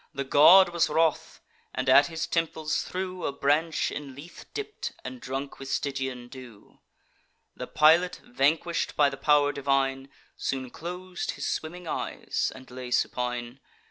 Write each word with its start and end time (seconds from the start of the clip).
The 0.15 0.23
god 0.23 0.69
was 0.69 0.89
wroth, 0.89 1.41
and 1.75 1.87
at 1.87 2.07
his 2.07 2.25
temples 2.25 2.81
threw 2.81 3.23
A 3.23 3.31
branch 3.31 3.91
in 3.91 4.15
Lethe 4.15 4.45
dipp'd, 4.55 4.95
and 5.05 5.21
drunk 5.21 5.59
with 5.59 5.69
Stygian 5.69 6.27
dew: 6.27 6.79
The 7.55 7.67
pilot, 7.67 8.19
vanquish'd 8.25 8.95
by 8.95 9.11
the 9.11 9.17
pow'r 9.17 9.51
divine, 9.51 10.09
Soon 10.35 10.71
clos'd 10.71 11.33
his 11.37 11.47
swimming 11.47 11.87
eyes, 11.87 12.51
and 12.55 12.71
lay 12.71 12.89
supine. 12.89 13.59